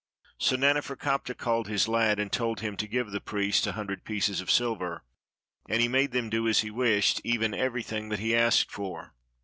[0.39, 4.41] So Naneferkaptah called his lad and told him to give the priest a hundred pieces
[4.41, 5.03] of silver;
[5.69, 9.13] and he made them do as he wished, even everything that he asked for.